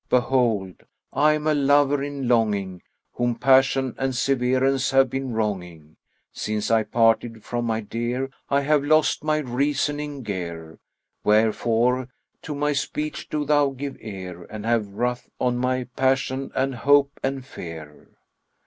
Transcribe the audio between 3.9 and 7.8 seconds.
and severance have been wronging; since I parted from